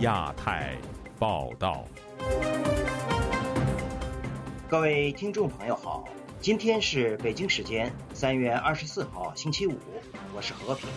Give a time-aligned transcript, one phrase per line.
[0.00, 0.74] 亚太
[1.18, 1.84] 报道。
[4.66, 6.08] 各位听众朋友好，
[6.40, 9.76] 今天是北京时间三月二十四号星期五，
[10.34, 10.88] 我是和平。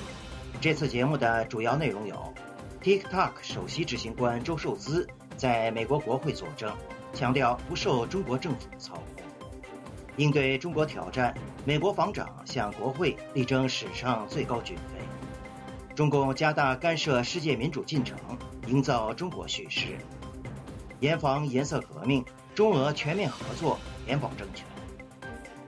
[0.62, 2.34] 这次节目的主要内容有
[2.82, 6.74] ：TikTok 首席执行官周受资在美国国会作证，
[7.14, 9.04] 强调不受中国政府操控。
[10.16, 11.36] 应对中国挑战，
[11.66, 15.04] 美国防长向国会力争史上最高军费。
[15.94, 18.18] 中共加大干涉世界民主进程，
[18.68, 19.98] 营造中国叙事，
[21.02, 22.24] 严防颜色革命，
[22.56, 23.78] 中俄全面合作，
[24.08, 24.66] 严保政权。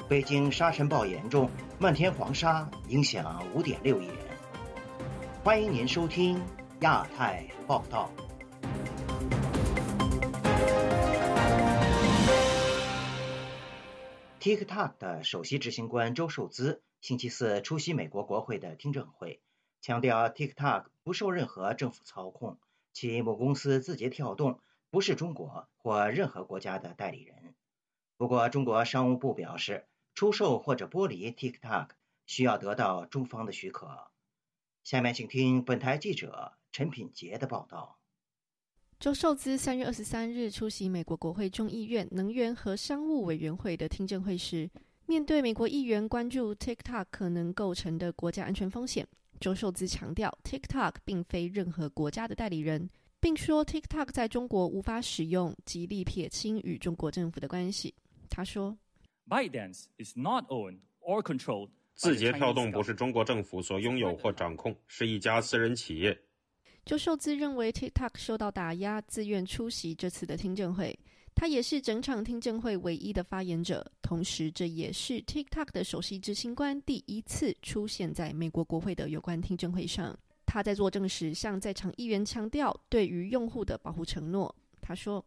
[0.07, 4.17] 北京沙尘暴严重，漫天黄沙影响五点六亿人。
[5.43, 6.41] 欢迎您收听
[6.79, 8.09] 亚太报道。
[14.39, 19.41] TikTok 的首席执行官周受资星期四出席美国国会的听证会。
[19.81, 22.57] 强调 TikTok 不受任何政府操控，
[22.95, 27.53] 其母公司字节跳动不是中国或任何国家的代理人。
[28.15, 31.89] 不过，中国商务部表示，出售或者剥离 TikTok
[32.25, 34.07] 需要得到中方的许可。
[34.85, 37.99] 下面请听本台记者陈品杰的报道。
[38.97, 44.69] 周受资三月二十三日出席美国国会众议院能源和商务委员会的听证会时，
[45.05, 49.05] 面对美国议员关注 TikTok 可能构成的国家安全风险。
[49.39, 57.93] 周受资强调，TikTok 并非任何国家的代理人，并说 TikTok 在中国无法使用，极力撇清与中国政府的关系。
[58.29, 58.77] 他说
[59.27, 61.69] ：“ByteDance is not owned or controlled。
[61.95, 66.17] 字节跳动不是中国政府所拥有或掌控，是一家私人企业。”
[66.85, 70.97] 周受资认为 TikTok 受到打压，自愿出席这次的听证会。
[71.35, 80.17] 他也是整场听证会唯一的发言者，同时这也是 TikTok 的首席执行官第一次出现在美国国会的有关听证会上。
[80.45, 84.55] 他在作证时向在场议员强调对于用户的保护承诺。
[84.79, 85.23] 他说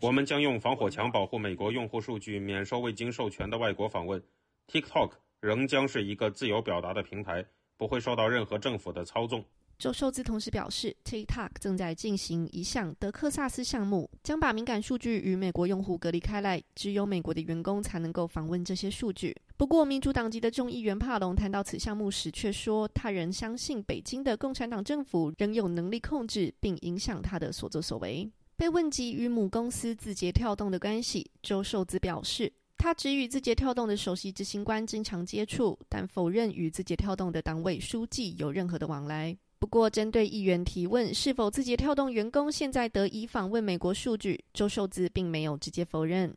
[0.00, 4.22] 我们将用防火墙保护美国用户数据免受未经授权的外国访问。
[4.68, 5.10] TikTok
[5.40, 7.44] 仍将是一个自由表达的平台，
[7.76, 9.44] 不会受到任何政府的操纵。”
[9.80, 19.34] 周受资同时表示，TikTok 正在进行一项德克萨斯项目，将把敏感数据与美国用户隔离开来，只有美国的员工才能够访问这些数据。
[19.56, 28.30] 不过，民主党籍的众议员帕隆谈到此项目时却说，他仍相信北京的共产党政府仍有能力控制并影响他的所作所为。
[28.58, 39.34] 被问及与母公司字节跳动的关系，周受资表示，他只与字节跳动的首席执行官经常接触，但否认与字节跳动的党委书记有任何的往来。
[39.60, 46.34] 不过，针对议员提问是否字节跳动员工现在得以访问美国数据，周受资并没有直接否认。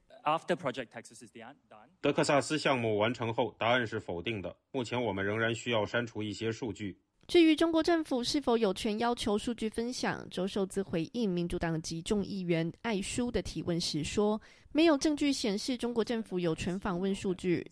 [2.02, 4.54] 德克萨斯项目完成后，答案是否定的。
[4.74, 7.00] 目前我们仍然需要删除一些数据。
[7.26, 14.40] 至于中国政府是否有权要求数据分享，周受资回应民主党籍众议员艾舒的提问时说
[14.74, 17.66] ：“没有证据显示中国政府有权访问数据。”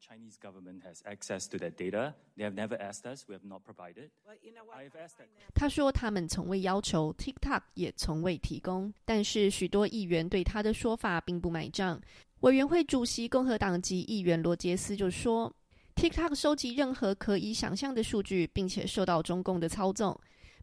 [0.00, 2.14] Chinese government has access to that data.
[2.36, 3.24] They have never asked us.
[3.28, 4.10] We have not provided.
[5.54, 8.92] 他说他们从未要求，TikTok 也从未提供。
[9.04, 12.00] 但是许多议员对他的说法并不买账。
[12.40, 15.52] 委员会主席共和党籍议员罗杰斯就说
[15.96, 20.18] ：“TikTok 收集任何可以想象的数据，并且受到中共的操纵。”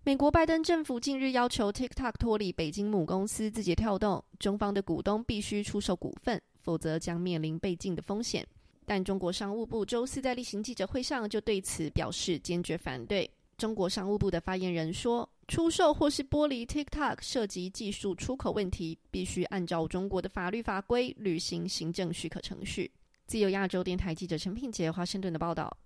[0.07, 8.47] 美国拜登政府近日要求 TikTok 脱离北京母公司字节跳动，中方的股东必须出售股份，否则将面临被禁的风险。
[8.85, 13.29] 但中国商务部周四在例行记者会上就对此表示坚决反对。
[13.57, 22.91] 中国商务部的发言人说：“出售或是剥离 TikTok 涉及技术出口问题，必须按照中国的法律法规履行行政许可程序。”
[23.27, 25.77] 自由亚洲电台记者陈品杰华盛顿的报道。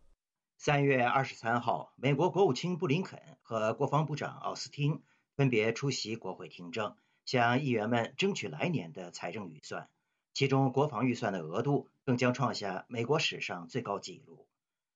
[0.58, 5.02] 三月二十三号，美国国务卿布林肯和国防部长奥斯汀
[5.36, 9.88] 分别出席国会听证，向议员们争取来年的财政预算。
[10.40, 14.48] 其中，国防预算的额度更将创下美国史上最高纪录。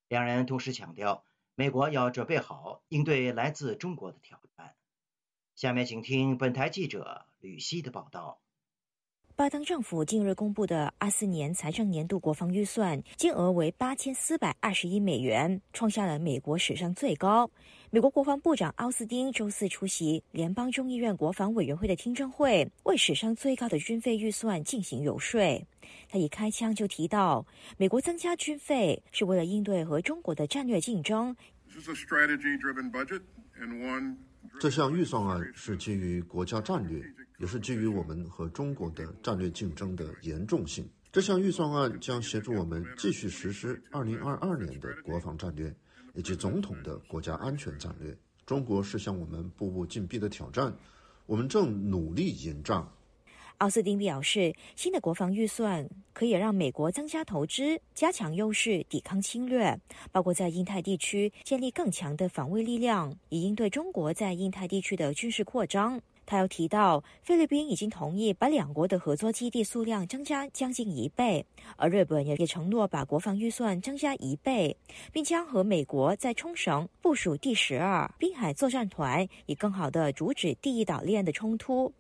[0.07, 4.74] 两人同时强调，美国要准备好应对来自中国的挑战。
[5.54, 8.40] 下面请听本台记者吕希的报道。
[9.36, 17.50] 拜登政府近日公布的二四年财政年度国防预算金额为八千四百二十亿美元，创下了美国史上最高。
[17.90, 25.42] 美国国防部长奥斯汀周四出席联邦众议院国防委员会的听证会，为史上最高的军费预算进行游说。
[26.08, 27.44] 他一开枪就提到，
[27.76, 31.36] 美国增加军费是为了应对和中国的战略竞争。
[34.60, 37.04] 这项预算案是基于国家战略，
[37.40, 40.90] 也是基于我们和中国的战略竞争的严重性。
[41.12, 45.75] 这项预算案将协助我们继续实施2022年的国防战略。
[46.16, 48.16] 以及总统的国家安全战略。
[48.45, 50.72] 中国是向我们步步紧逼的挑战，
[51.25, 52.88] 我们正努力迎战。
[53.63, 59.80] 奥斯汀表示，新的国防预算可以让美国增加投资，加强优势，抵抗侵略，
[60.12, 65.98] 包括在印太地区建立更强的防卫力量，以应对中国在印太地区的军事扩张。
[66.25, 71.45] 他又提到，菲律宾已经同意把两国的合作基地数量增加将近一倍，
[71.77, 74.75] 而日本也也承诺把国防预算增加一倍，
[75.13, 81.94] 并将和美国在冲绳部署第十二滨海作战团，以更好的阻止第一岛链的冲突。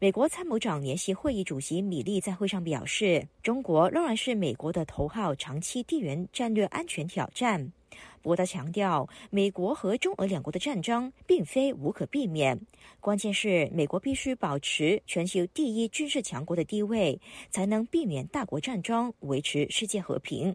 [0.00, 7.72] 美国参谋长联席会议主席米利在会上表示，中国仍然是美国的头号长期地缘战略安全挑战。
[8.20, 12.60] 不过，他强调，美国和中俄两国的战争并非无可避免，
[13.00, 17.18] 关键是美国必须保持全球第一军事强国的地位，
[17.48, 20.54] 才能避免大国战争，维持世界和平。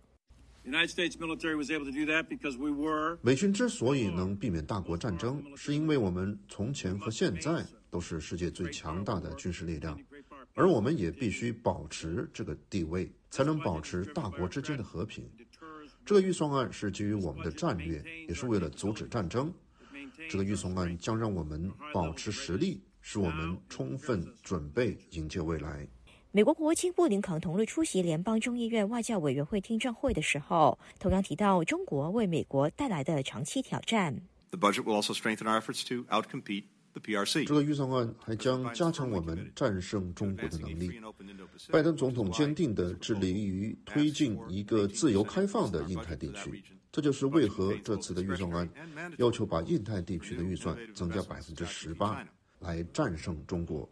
[3.21, 9.95] 美军之所以能避免大国战争，是因为我们从前和现在都是世界最强大的军事力量，
[10.55, 15.29] 而我们也必须保持这个地位，才能保持大国之间的和平。
[16.03, 19.53] 这个预算案是基于我们的战略，也是为了阻止战争。
[20.27, 25.87] 这个预算案将让我们保持实力，使我们充分准备迎接未来。
[26.31, 34.19] 美国国务卿布林肯同日出席联邦众议院外交委员会听证会的时候，同样提到中国为美国带来的长期挑战。
[34.49, 36.63] The budget will also strengthen our efforts to outcompete。
[37.45, 40.91] 这个预算案还将加强我们战胜中国的能力。
[41.71, 48.69] 拜登总统坚定地致力于推进一个自由开放的印太地区，这就是为何这次的预算案
[49.17, 52.23] 要求把印太地区的预算增加百分之十八，
[52.59, 53.89] 来战胜中国。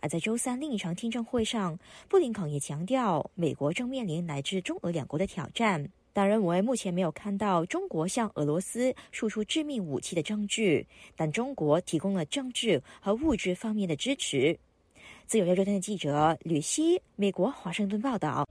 [0.00, 1.78] 而在周三另一场听证会上，
[2.08, 10.86] 布林肯也强调，美国正面临来自中俄两国的挑战，但认为目前没有看到中国向俄罗斯输出致命武器的证据，
[11.16, 14.58] 但中国提供了政治和物质方面的支持。
[15.26, 18.46] 自由亚洲电台记者吕希，美国华盛顿报道。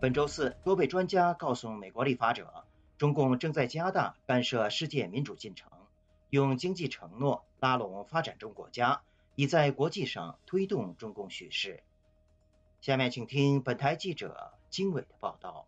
[0.00, 2.46] 本周四，多位专家告诉美国立法者。
[2.96, 5.68] 中共正在加大干涉世界民主进程，
[6.30, 9.00] 用经济承诺拉拢发展中国家，
[9.34, 11.82] 以在国际上推动中共叙事。
[12.80, 15.66] 下面请听本台记者经纬的报道。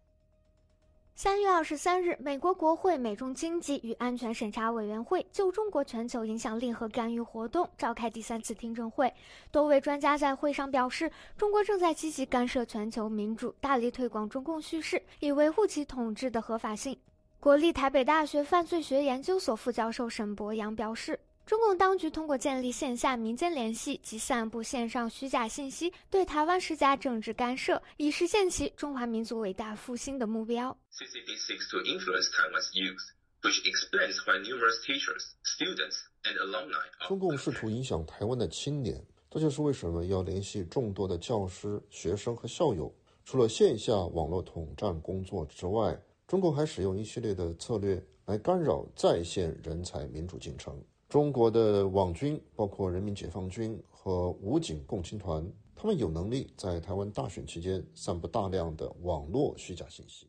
[1.15, 9.11] 三月二十三日，美国国会美中经济与安全审查委员会就中国全球影响力和干预活动召开第三次听证会。
[9.51, 16.99] 多位专家在会上表示，中国正在积极干涉全球民主，大力推广中共叙事，以维护其统治的合法性。
[17.41, 30.77] 国立台北大学犯罪学研究所副教授沈博阳表示，中共当局通过建立线下民间联系及散布线上虚假信息，对台湾施加政治干涉，以实现其中华民族伟大复兴的目标。
[30.91, 33.01] CCP seeks to influence Taiwan's youth,
[33.43, 37.07] which explains why numerous teachers, students, and alumni.
[37.07, 39.01] 中共试图影响台湾的青年，
[39.31, 42.93] 这就是为什么要联系众多的教师、学生和校友。
[43.25, 45.97] 除了线下网络统战工作之外，
[46.27, 50.77] 中共还使用一系列的策略来干扰在线人才民主进程。
[51.09, 60.29] 中国的网军，包括人民解放军和武警共青团，他们有能力在台湾大选期间散布大量的网络虚假信息。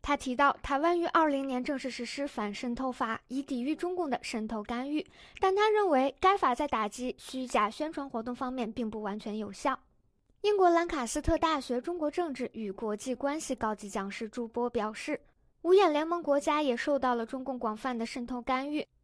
[0.00, 5.04] 他提到，台湾于二零年正式实施反渗透法，以抵御中共的渗透干预，
[5.40, 9.76] 但他认为该法在打击虚假宣传活动方面并不完全有效。
[10.42, 15.18] 英国兰卡斯特大学中国政治与国际关系高级讲师朱波表示，
[15.62, 18.86] 五眼联盟国家也受到了中共广泛的渗透干预。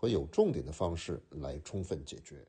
[0.00, 2.42] 和有重点的方式来充分解决。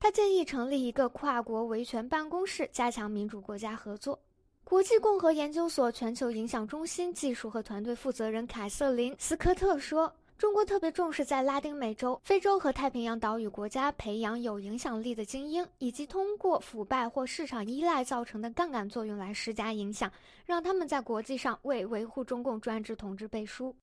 [0.00, 4.18] 他建议成立一个跨国维权办公室，加强民主国家合作。
[4.64, 10.10] 国际共和研究所全球影响中心技术和团队负责人凯瑟琳·斯科特说
[10.44, 20.12] ：“中国特别重视在拉丁美洲、非洲和太平洋岛屿国家培养有影响力的精英，以及通过腐败或市场依赖造成的杠杆作用来施加影响，
[20.44, 23.74] 让他们在国际上为维护中共专制统治背书。”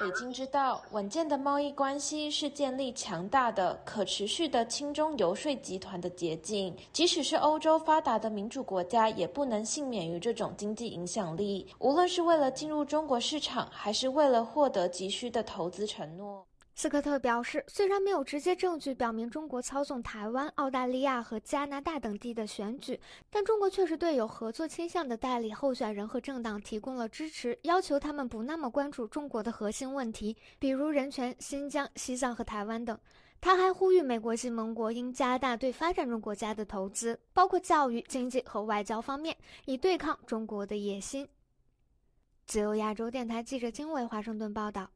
[0.00, 6.74] 北京知道，稳健的贸易关系是建立强大的、可持续的轻中游说集团的捷径。
[6.92, 11.66] 即使是欧洲发达的民主国家，也不能幸免于这种经济影响力。
[11.78, 16.46] 无论是为了进入中国市场，还是为了获得急需的投资承诺。
[16.80, 32.96] 斯科特表示，虽然没有直接证据表明中国操纵台湾、澳大利亚和加拿大等地的选举，但中国确实对有合作倾向的代理候选人和政党提供了支持，要求他们不那么关注中国的核心问题，比如人权、新疆、西藏和台湾等。
[33.40, 41.28] 他还呼吁美国及盟国应加大对发展中国家的投资，包括教育、经济和外交方面，以对抗中国的野心。
[42.46, 44.88] 自由亚洲电台记者金伟华盛顿报道。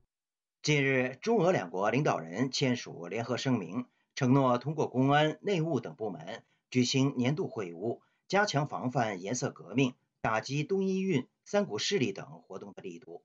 [0.62, 13.24] 近日，中俄两国领导人签署联合声明，承诺通过公安、内务等部门举行年度会晤，加强防范颜色革命、打击东伊运、三股势力等活动的力度。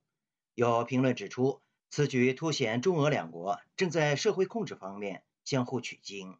[0.55, 6.39] 有评论指出，此举凸显中俄两国正在社会控制方面相互取经。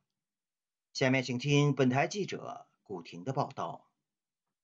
[0.93, 3.85] 下面请听本台记者古婷的报道。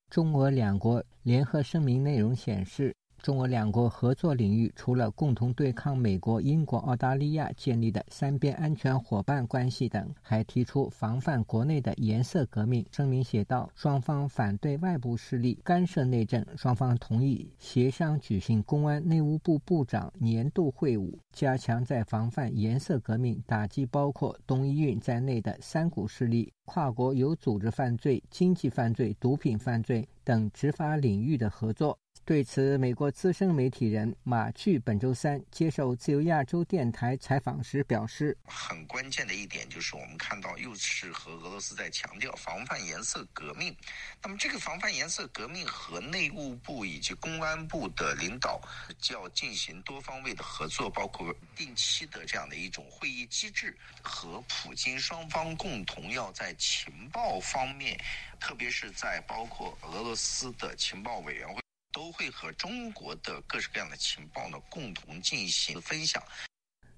[0.10, 2.96] 中俄两国联合声明内容显示。
[3.24, 12.86] 中俄两国合作领域除了共同对抗美国、英国、澳大利亚建立的三边安全伙伴关系等，还提出防范国内的颜色革命。
[12.92, 31.98] 声明写道：双方反对外部势力干涉内政，双方同意协商举行公安内务部部长年度会晤，加强在防范颜色革命、打击包括东伊运在内的三股势力、跨国有组织犯罪、经济犯罪、毒品犯罪等执法领域的合作。
[32.26, 43.76] 对此，美国资深媒体人马巨本周三接受自由亚洲电台采访时表示：“很关键的一点就是，我们看到又是和俄罗斯在强调防范颜色革命。
[44.22, 48.62] 那么，这个防范颜色革命和内务部以及公安部的领导
[48.98, 58.00] 就要进行多方位的合作，包括定期的这样的一种会议机制，和普京双方共同要在情报方面，
[58.40, 61.62] 特别是在包括俄罗斯的情报委员会。”
[61.94, 66.22] 都会和中国的各式各样的情报呢共同进行分享。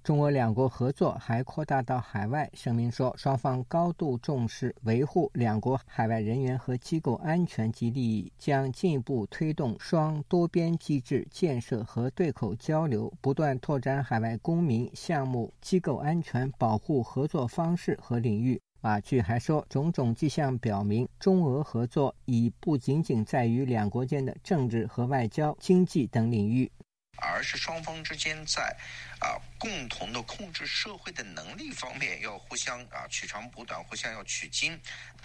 [0.04, 2.48] 中俄两国合作还扩大到海外。
[2.54, 18.62] 声明说，双方高度重视维护两国海外人员和机构安全及利益，将进一步推动双多边机制建设和对口交流，不断拓展海外公民、项目、机构安全保护合作方式和领域。
[18.82, 26.72] 马具还说，种种迹象表明，中俄合作已不仅仅在于两国间的政治和外交、经济等领域，
[27.18, 28.78] 而是双方之间在
[29.20, 34.80] 啊共同的控制社会的能力方面要互相啊取长补短，互相要取经。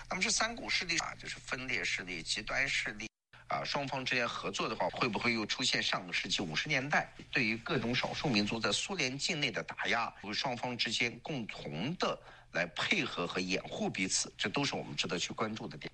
[0.08, 3.06] 那么这三股势力啊，就是分裂势力、极端势力
[3.48, 10.10] 啊，双方之间合作的话，会不会又出现上个世纪五十年代对于各种少数民族在苏联境内的打压？
[10.32, 12.18] 双方之间共同的。
[12.52, 15.90] 来配合和掩护彼此，这都是我们值得去关注的点。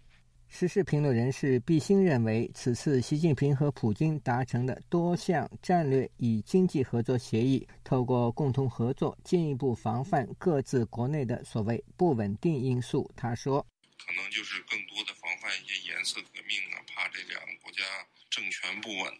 [0.49, 13.11] 时事评论人士毕兴认为，此次习近平和普京达成的多项战略与经济合作协议，透过共同合作，进一步防范各自国内的所谓不稳定因素。
[13.17, 13.67] 他说
[13.99, 17.83] ：“可能就是更多的防范一些颜色革命啊，怕这两个国家
[18.31, 19.13] 政权不稳”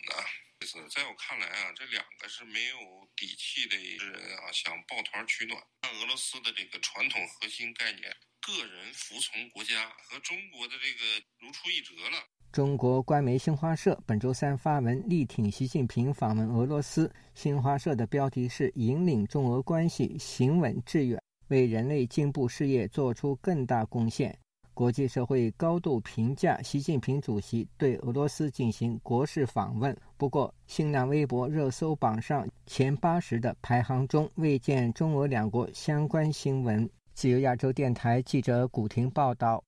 [0.91, 2.77] 在我看来啊，这两个是没有
[3.15, 5.63] 底气的人啊，想抱团取暖。
[5.83, 8.03] 按俄罗斯的这个传统核心概念
[8.43, 12.19] “个人服从国家”和中国的这个如出一辙了。
[12.53, 17.13] 中国官媒新华社本周三发文力挺习近平访问俄罗斯。
[17.35, 24.39] 新华社的标题是“引领中俄关系行稳致远，为人类进步事业做出更大贡献”。
[24.77, 29.97] 国际社会高度评价习近平主席对俄罗斯进行国事访问。
[30.19, 36.87] 不过，新浪微博热搜榜上前八十的排行中未见中俄两国相关新闻。
[37.15, 39.65] 自由亚洲电台记者古婷报道。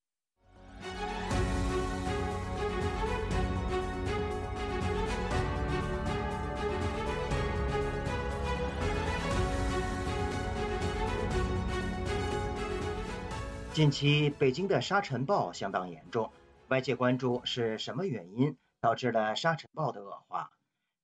[13.79, 16.33] 近期北京的沙尘暴相当严重，
[16.67, 20.51] 外界关注是什么原因导致了沙尘暴的恶化？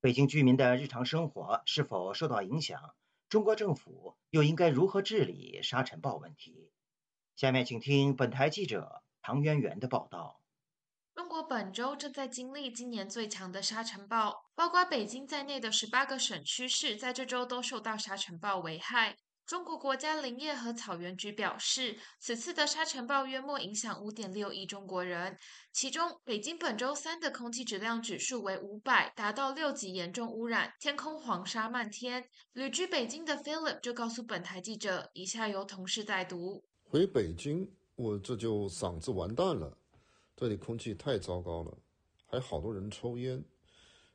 [0.01, 2.97] 北京居民的日常生活是否受到影响？
[3.29, 6.73] 中国政府又应该如何治理沙尘暴问题？
[7.37, 10.41] 下面请听本台记者唐媛媛的报道。
[11.15, 19.17] 中国本周正在经历今年最强的沙尘暴，包括北京在内的十八个省区市在这周都受到沙尘暴危害。
[19.47, 25.37] 中国国家林业和草原局表示，此次的沙尘暴约莫影响五点六亿中国人，
[25.71, 32.25] 其中北京本周三的空气质量指数为五百，达到六级严重污染，天空黄沙漫天。
[32.55, 39.77] 旅居北京的 Philip 就告诉本台记者，以下由同事代读：回北京，我这就嗓子完蛋了，
[40.35, 41.77] 这里空气太糟糕了，
[42.25, 43.45] 还好多人抽烟。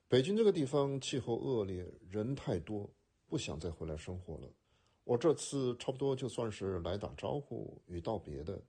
[0.07, 2.89] 北京这个地方气候恶劣，人太多，
[3.27, 4.51] 不想再回来生活了。
[5.09, 8.61] 我这次差不多就算是来打招呼与道别的，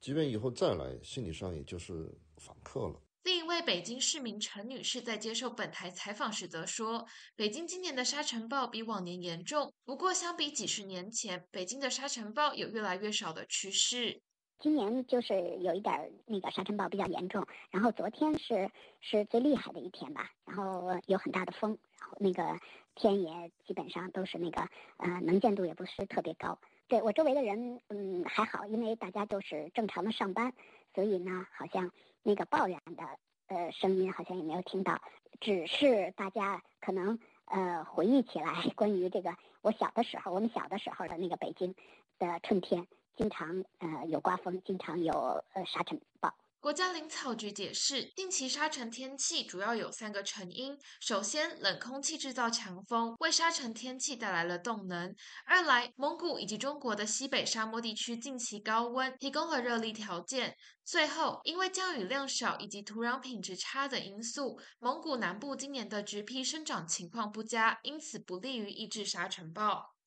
[0.00, 3.02] 即便以后再来，心理上也就是访客了。
[3.24, 14.22] 另一位北京市民陈女士在接受本台采访时则说：“北京今年的沙尘暴比往年严重，不过相比几十年前，北京的沙尘暴有越来越少的趋势。
[14.58, 22.58] 今年就是有一点那个沙尘暴比较严重，然后昨天是是最厉害的一天吧，然后有很大的风，然后那个。”
[23.00, 24.60] 天也基本上都是那个，
[24.96, 26.58] 呃，能见度也不是特别高。
[26.88, 30.52] 对我周围的人，嗯，还好，因为大家都是正常的上班，
[30.92, 31.92] 所以呢，好像
[32.24, 33.04] 那个抱怨的
[33.46, 35.00] 呃声音好像也没有听到。
[35.38, 41.72] 只是大家可能呃回忆起来，关于这个我小的时候，我们小的时候的那个北京
[42.18, 42.84] 的春天，
[43.18, 43.48] 经常
[43.78, 45.12] 呃有刮风，经常有
[45.52, 46.32] 呃沙尘暴。
[46.60, 55.12] 国家林草局解释，定期沙尘天气主要有三个成因：首先，冷空气制造强风，为沙尘天气带来了动能；
[55.46, 60.50] 二来，蒙古以及中国的西北沙漠地区近期高温，提供了热力条件；
[60.84, 69.97] 最后，因为降雨量少以及土壤品质差等因素，蒙古南部今年的植皮生长情况不佳，因此不利于抑制沙尘暴。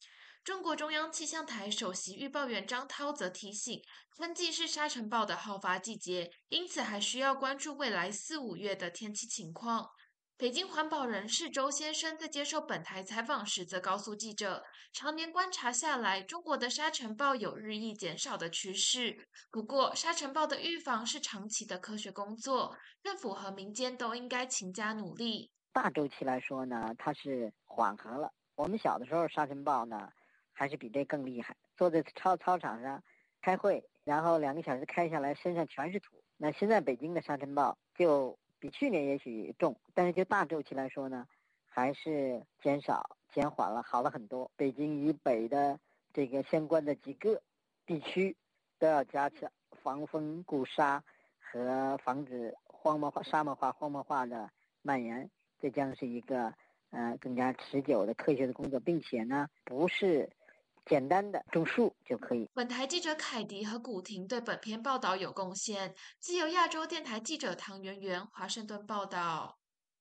[0.44, 3.80] 中国中央气象台首席预报员张涛则提醒，
[4.16, 9.88] 春季是沙尘暴的好发季节，因此还需要关注未来四五月的天气情况。
[10.38, 19.28] 北京环保人士周先生在接受本台采访时，则告诉记者，常年观察下来，中国的沙尘暴有日益减少的趋势。
[19.52, 25.52] 不过，沙尘暴的预防是长期的科学工作，政府和民间都应该勤加努力。
[25.72, 28.34] 大周期来说呢，它是缓和了。
[28.56, 30.10] 我们小的时候，沙尘暴呢。
[30.62, 31.56] 还是比这更厉害。
[31.76, 33.02] 坐在操操场上
[33.42, 36.22] 开会，然后两个小时开下来，身上全是土。
[36.38, 41.26] 那现在北京的沙尘暴就比去年也许重，但是就大周期来说呢，
[41.66, 44.52] 还是减少、减缓了，好了很多。
[44.56, 45.80] 北京以北的
[46.14, 47.42] 这个相关的几个
[47.88, 48.38] 地区
[48.78, 51.04] 都要加强防风固沙
[51.40, 54.48] 和防止荒漠化、沙漠化、荒漠化的
[54.84, 55.28] 蔓延。
[55.60, 56.54] 这将是一个
[56.92, 60.30] 呃更加持久的科学的工作，并且呢，不是。
[60.86, 62.50] 简单的种树就可以。
[62.54, 65.96] 本台记者凯迪和古婷对本篇报道有贡献。
[66.20, 69.60] 自由亚洲电台记者唐媛媛华盛顿报道。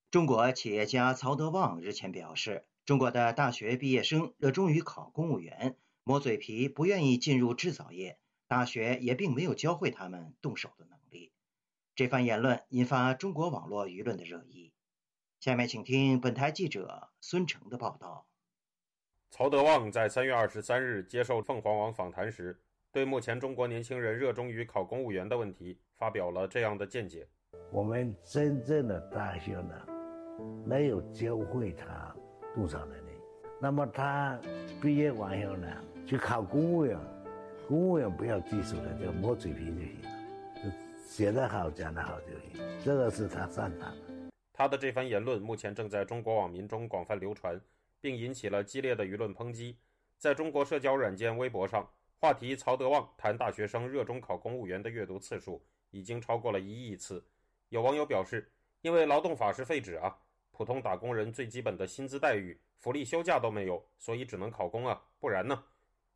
[0.09, 11.31] 中国企业家曹德旺日前表示，中国的大学毕业生热衷于考公务员，磨嘴皮，不愿意进入制造业，大学也并没有教会他们动手的能力。
[11.95, 14.73] 这番言论引发中国网络舆论的热议。
[15.39, 18.27] 下面请听本台记者孙成的报道。
[19.31, 22.53] 曹德旺在三月二十三日接受凤凰网访谈时，
[22.91, 27.25] 对目前中国年轻人热衷于考公务员的问题发表了这样的见解：
[27.71, 29.87] 我们真正的大学呢，
[30.65, 32.13] 没有教会他
[32.53, 33.11] 多少能力。
[33.61, 34.37] 那么他
[34.81, 35.67] 毕业完以后呢，
[36.05, 36.99] 去考公务员，
[37.69, 40.73] 公务员不要技术的，就摸嘴皮就行了，
[41.05, 44.31] 写得好，讲得好就行，这个是他擅长的。
[44.51, 47.59] 他的这番言论目前正在中国网民中广泛流传。
[48.01, 49.77] 并引起了激烈的舆论抨击。
[50.17, 57.23] 在中国社交软件微博上，话题“曹德旺谈大学生热衷考公务员”的阅读次数已经超过了一亿次。
[57.69, 60.15] 有网友表示：“因为劳动法是废纸啊，
[60.51, 65.63] 普通打工人最基本的薪资待遇、福利、休假都没有，所以只能考公啊，不然呢？”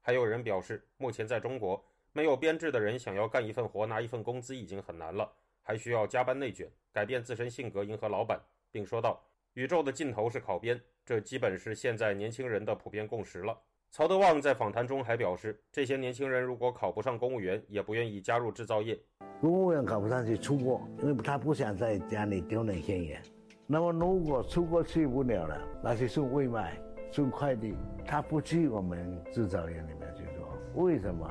[0.02, 8.39] 还有人表示，目前在中国，没有编制的人想要干一份活、拿一份工资已经很难了，还需要加班内卷，改变自身性格迎合老板，
[8.71, 9.26] 并说道。
[9.55, 13.57] 宇宙的尽头是考编，这基本是现在年轻人的普遍共识了。
[13.89, 18.99] 曹德旺在访谈中还表示，这些年轻人如果考不上公务员，也不愿意加入制造业。
[19.39, 23.21] 公务员考不上去出国，因为他不想在家里丢人现眼。
[23.65, 26.77] 那么如果出国去不了了，那些送外卖、
[27.09, 31.25] 送快递，他不去我们制造业里面去做，为什么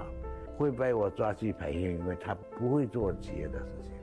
[0.57, 1.99] 会被我抓去培训？
[1.99, 3.94] 因为他不会做企业的事情。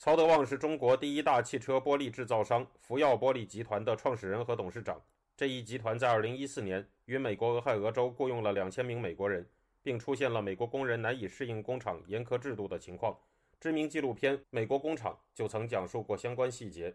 [0.00, 5.02] 曹德旺是中国第一大汽车玻璃制造商福耀玻璃集团的创始人和董事长。
[5.36, 9.44] 这一集团在2014年于美国俄亥俄州雇佣了2000名美国人，
[9.82, 13.18] 并出现了美国工人难以适应工厂严苛制度的情况。
[13.58, 16.94] 知名纪录片《美国工厂》就曾讲述过相关细节。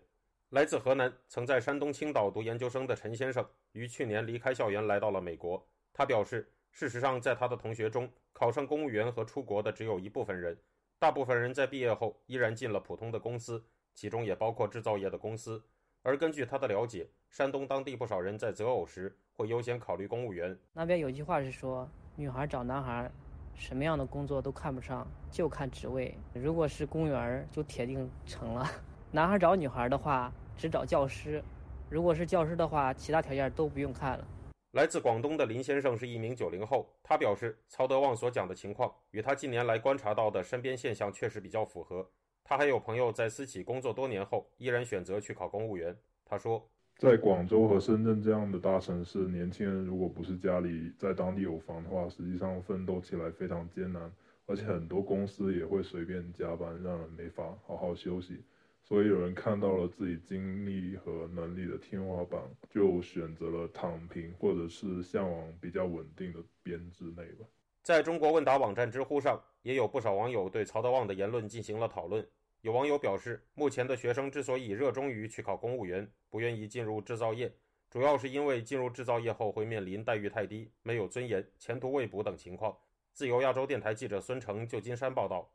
[0.52, 5.62] 来自河南，曾在山东青岛读研究生的陈先生，于去年离开校园来到了美国。
[5.92, 10.58] 他表示，事实上，在他的同学中，考上公务员和出国的只有一部分人，
[11.04, 13.62] 大部分人在毕业后依然进了普通的公司，
[13.94, 15.62] 其中也包括制造业的公司。
[16.02, 20.58] 而根据他的了解，山东当地不少人在择偶时会优先考虑公务员。
[20.72, 21.86] 那边有句话是说，
[22.16, 23.12] 女孩找男孩，
[23.54, 26.18] 什么样的工作都看不上，就看职位。
[26.34, 28.66] 如果是公务员，就铁定成了。
[29.12, 31.44] 男孩找女孩的话，只找教师。
[31.90, 34.26] 如果是教师的话，其他条件都不用看了。
[34.74, 42.10] 来自广东的林先生是一名九零后，他表示，曹德旺所讲的情况与他近年来观察到的身边现象确实比较符合。
[42.44, 45.96] 他还有朋友在私企工作多年后，依然选择去考公务员。
[46.26, 54.12] 他说，在广州和深圳这样的大城市，年轻人如果不是家里在当地有房的话，实际上奋斗起来非常艰难，
[54.48, 58.44] 而且很多公司也会随便加班，让人没法好好休息。
[58.84, 67.46] 所以有人看到了自己精力和能力的天花板，就选择了躺平，或者是向往比较稳定的编制内吧。
[67.82, 72.26] 在中国问答网站知乎上，也有不少网友对曹德旺的言论进行了讨论。
[72.62, 77.54] 有网友表示，目前的学生之所以热衷于去考公务员，不愿意进入制造业，
[77.90, 82.78] 主要是因为进入制造业后会面临待遇太低、没有尊严、前途未卜等情况。
[83.14, 85.50] 自由亚洲电台记者孙成，旧金山报道。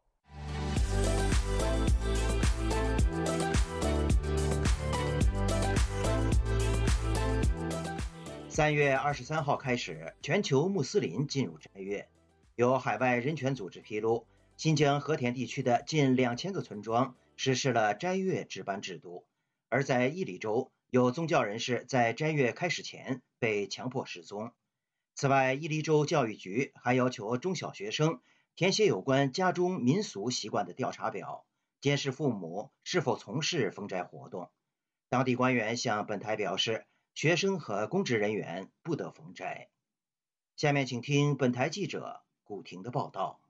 [8.59, 12.09] 三月二十三号开始，全球穆斯林进入斋月。
[12.57, 19.25] 有海外人权组织披露，新疆和田地区的近两千个村庄实施了斋月值班制度，
[19.68, 24.51] 而在伊犁州，有宗教人士在斋月开始前被强迫失踪。
[25.14, 28.21] 此外，伊犁州教育局还要求中小学生
[28.57, 31.44] 填写有关家中民俗习惯的调查表，
[31.81, 34.51] 监视父母是否从事封斋活动。
[35.09, 36.87] 当地官员向本台表示。
[37.18, 39.66] 学生和公职人员不得封斋。
[40.54, 43.40] 下面请听本台记者古婷的报道。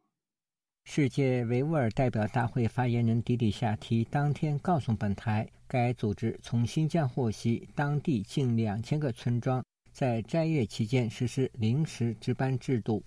[0.85, 13.05] 世界维吾尔代表大会发言人迪里夏提当天告诉本台，该组织从新疆获悉，当地近两千个村庄在斋月期间实施临时值班制度。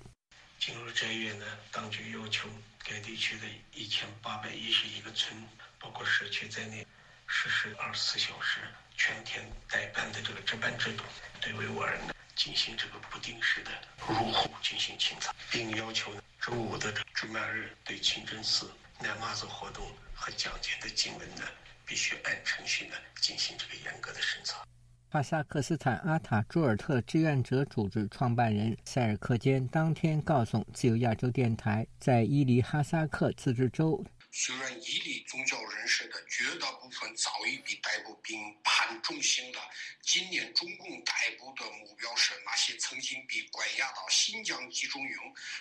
[0.60, 2.48] 进入斋月呢，当局要求
[2.88, 5.36] 该地区的一千八百一十一个村，
[5.80, 6.86] 包括社区在内，
[7.32, 8.60] 实施二十四小时。
[8.98, 11.04] 全天代班的这个值班制度，
[11.42, 12.02] 对维吾尔人
[12.36, 13.72] 进行这个不定时的
[14.08, 21.42] 入户进行清查，并要求周五的主曼日对清真寺、南麻子活动和讲解的经文呢，
[21.84, 24.62] 必须按程序呢进行这个严格的审查。
[25.10, 34.06] 哈萨克斯坦阿塔朱尔特志愿者组织创办人塞尔克坚当天告诉自由亚洲电台，在伊犁哈萨克自治州。
[34.34, 39.60] 虽然伊犁宗教人士的绝大部分早已被逮捕并判重刑了，
[40.02, 45.16] 今年中共逮捕的目标是那些曾经被关押到新疆集中营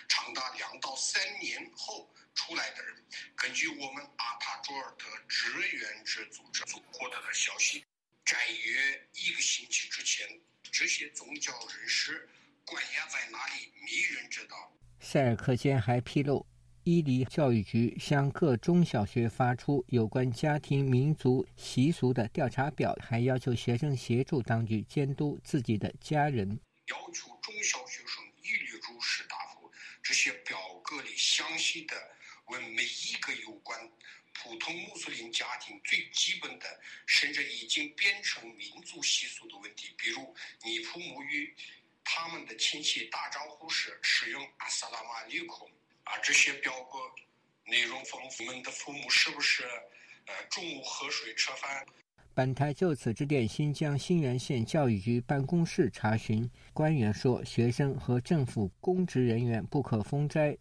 [0.07, 2.95] 长达两到三年后出来的人。
[3.35, 7.85] 根据我们阿塔卓尔特志愿者组织所获得的消息，
[8.25, 10.25] 在约一个星期之前，
[10.71, 12.29] 这些宗教人士
[12.63, 14.71] 关押在哪里，没人知道。
[15.01, 16.47] 塞尔克坚还披露。
[16.83, 26.59] 伊犁教育局向各中小学发出有关家庭民族习俗的调查表，还要求学生协助当局监督自己的家人。
[26.87, 31.95] 要求中小学生一律如实答复这些表格里详细的
[32.47, 33.79] 问每一个有关
[34.33, 36.65] 普通穆斯林家庭最基本的，
[37.05, 41.55] 甚至已经变成民族习俗的问题，比如你父母与
[42.03, 45.69] 他们的亲戚打招呼时使用阿萨拉马里孔。
[46.11, 46.99] 啊，这些表格
[47.71, 49.63] 内容丰富，们的父母是不是
[50.25, 51.85] 呃中午喝水吃饭？
[52.33, 60.51] 本台就此致电新疆新源县教育局办公室查询，官员说，学生和政府公职人员不可封斋。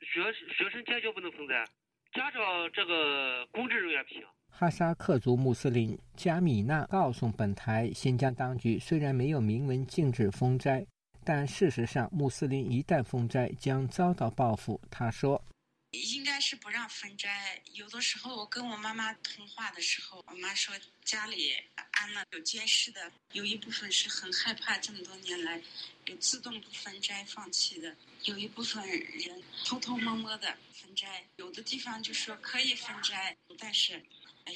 [0.00, 0.20] 学
[0.56, 1.64] 学生坚决不能封斋，
[2.12, 4.22] 家长这个公职人员不行。
[4.50, 10.84] 哈萨克族穆斯林加米娜告诉本台，新疆当局虽然没有明文禁止封斋。
[11.28, 14.80] 但事实上，穆斯林一旦封斋将遭到报复。
[14.90, 15.44] 他说
[15.92, 17.62] ：“应该是不让封斋。
[17.74, 21.52] 有的时候我跟我妈妈通话的时候，我妈说家里
[21.90, 25.60] 安了有监视的，有一部分是很害怕这么多年来
[26.06, 34.02] 有自动不封斋放弃的，有一部分人偷偷摸摸的封斋，有的地方就说可以封斋，但是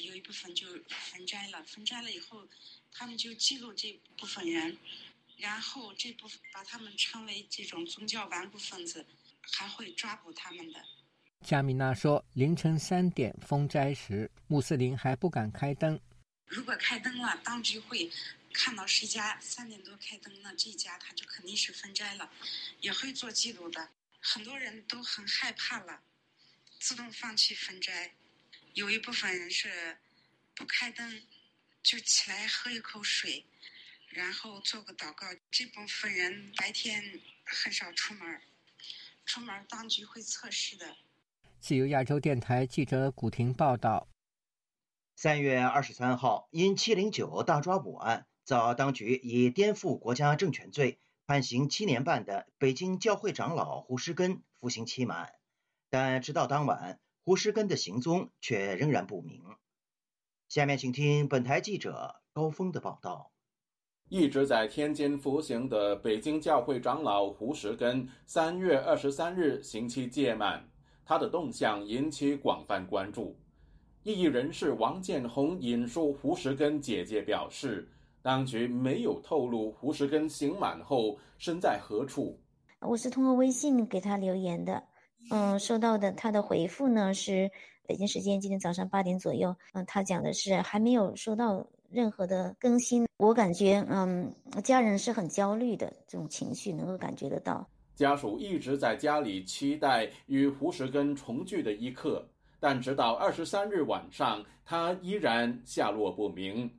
[0.01, 1.63] 有一部分就封斋了。
[1.65, 2.47] 封斋了以后，
[2.91, 4.75] 他们就记录这部分人。”
[5.43, 9.05] 然后这部分把他们称为这种宗教顽固分子，
[9.41, 10.81] 还会抓捕他们的。
[11.41, 15.99] 加米娜说，凌晨三点封斋时，穆斯林还不敢开灯。
[16.45, 18.09] 如果开灯了，当局会
[18.53, 22.31] 看到谁家三点多开灯呢，这家他就肯定是分斋了，
[22.79, 23.89] 也会做记录的。
[24.21, 25.99] 很多人都很害怕了，
[26.79, 28.13] 自动放弃分斋。
[28.75, 29.97] 有一部分人是
[30.55, 31.21] 不开灯，
[31.83, 33.45] 就起来喝一口水，
[34.13, 35.27] 然后做个祷告。
[35.51, 38.41] 这部分人白天很少出门，
[39.25, 40.95] 出门当局会测试的。
[41.59, 44.07] 自由亚洲电台记者古婷报道。
[45.15, 48.27] 三月二十三号，因七零九大抓捕案。
[48.45, 55.33] 遭当局以颠覆国家政权罪判刑七年半的北京教会长老胡石根服刑期满，
[55.89, 59.41] 但直到当晚，胡石根的行踪却仍然不明。
[60.49, 63.31] 下面请听本台记者高峰的报道：
[64.09, 70.63] 一直在天津服刑的北京教会长老胡石根，三月二十三日刑期届满，
[71.05, 73.35] 他的动向引起广泛关注。
[74.03, 77.89] 异议人士王建红引述胡石根姐姐表示。
[78.25, 82.39] 当局没有透露胡石根刑满后身在何处。
[82.79, 84.81] 我是通过微信给他留言的，
[85.29, 87.51] 嗯，收到的他的回复呢是
[87.85, 93.05] 北京时间今天早上八点左右，嗯，他讲的是还没有收到任何的更新。
[93.17, 97.65] 我感觉，嗯，家人是很焦虑的，这种情绪能够感觉得到。
[97.95, 102.27] 家属一直在家里期待与胡石根重聚的一刻，
[102.59, 106.69] 但直到二十三日晚上，他依然下落不明。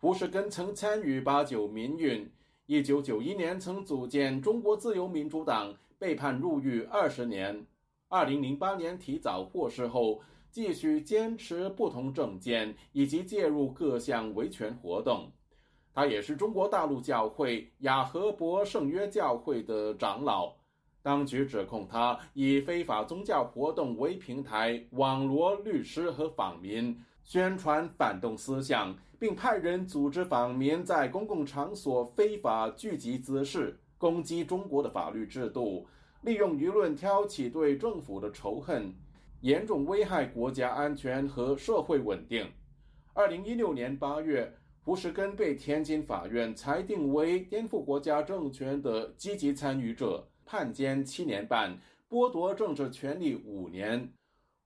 [0.00, 2.28] 胡石根曾参与八九民运，
[2.64, 7.66] 一九九一年曾组建中国自由民主党，被判入狱二十年。
[8.08, 10.20] 二零零八年提早获释后，
[10.54, 15.28] 继续坚持不同政见，以及介入各项维权活动。
[15.92, 20.54] 他也是中国大陆教会雅和伯圣约教会的长老。
[21.02, 28.96] 当局指控他以非法宗教活动为平台，网罗律师和访民，宣传反动思想。
[29.18, 35.86] 并派人组织访民在公共场所非法聚集滋事，攻击中国的法律制度，
[36.20, 38.94] 利用舆论挑起对政府的仇恨，
[39.44, 42.50] 严重危害国家安全和社会稳定。
[43.12, 44.50] 二零一六年八月，
[44.82, 51.78] 胡石根被天津法院裁定为颠覆国家政权的积极参与者，判监七年半，
[52.08, 54.10] 剥夺政治权利五年。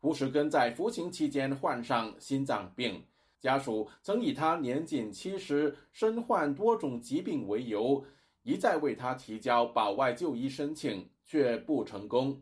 [0.01, 3.03] 胡石根在服刑期间患上心脏病。
[3.41, 8.05] 家属曾以他年仅七十、身患多种疾病为由，
[8.45, 12.41] 一再为他提交保外就医申请，却不成功。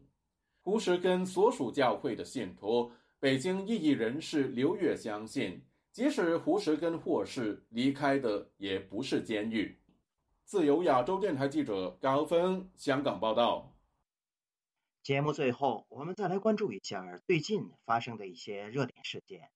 [0.66, 9.78] 胡石根所属教会的信徒、北京异议人士刘越相信，即使胡石根获释，离开的也不是监狱。
[10.44, 13.76] 自由亚洲电台记者高峰香港报道。
[15.04, 19.50] 节目最后，我们再来关注一下最近发生的一些热点事件。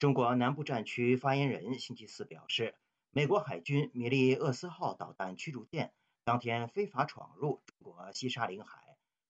[0.00, 2.74] 中国南部战区发言人星期四表示，
[3.12, 5.92] 美国海军米利厄斯号导弹驱逐舰
[6.24, 8.82] 当天非法闯入中国西沙领海，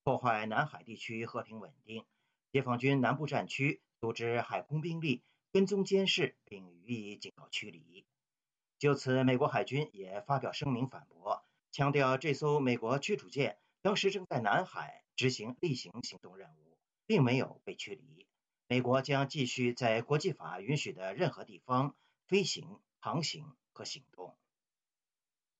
[0.06, 2.04] 破坏南海地区和平稳定。
[2.52, 8.06] 解放军南部战区组织海空兵力跟踪监视，并予以警告驱离。
[8.78, 18.28] 就此，美国海军也发表声明反驳，强调这艘美国驱逐舰当时正在南海执行例行行动任务，并没有被驱离。
[18.68, 21.96] 美国将继续在国际法允许的任何地方
[22.28, 24.36] 飞行、航行和行动。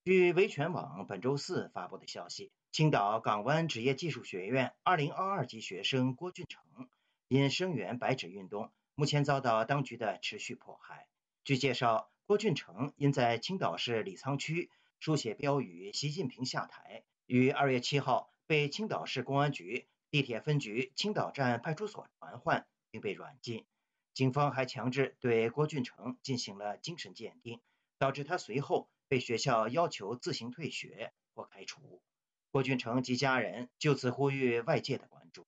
[0.07, 6.88] 据维权网本周四发布的消息，青岛港湾职业技术学院2022级学生郭俊成
[7.27, 11.09] 因声援白纸运动，目前遭到当局的持续迫害。
[11.42, 22.64] 据介绍，郭俊成因在青岛市李沧区书写标语“习近平下台”，于2月7号被青岛市公安局地铁分局青岛站派出所传唤。
[22.92, 23.66] 并被软禁，
[24.14, 27.61] 警方还强制对郭俊成进行了精神鉴定，
[27.99, 32.03] 导致他随后被学校要求自行退学或开除。
[32.51, 35.47] 郭俊成及家人就此呼吁外界的关注。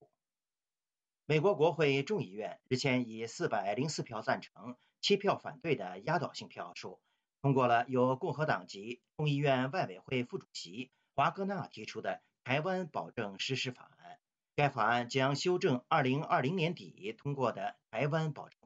[1.25, 7.01] 美国国会众议院日前以四百零四票赞成、七票反对的压倒性票数，
[7.42, 12.11] 通过了由共和党籍众议院外委会副主席华格纳提出的
[12.44, 14.14] 《台湾保证实施法案》。
[14.57, 18.58] 该法案将修正2020年底通过的《台湾保证》，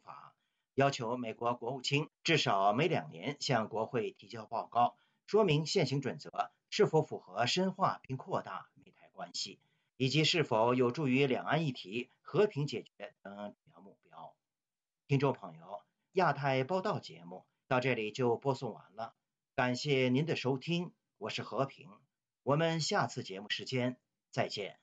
[0.74, 9.58] 要求美国国务卿至少每两年向国会提交报告，说明现行准则是否符合深化并扩大美台关系，
[9.96, 14.34] 以及是否有助于两岸议题和平解决等主要目标。
[15.06, 15.82] 听众朋友，
[16.12, 19.14] 亚太报道节目到这里就播送完了，
[19.54, 21.90] 感谢您的收听，我是和平，
[22.42, 23.98] 我们下次节目时间
[24.30, 24.78] 再见。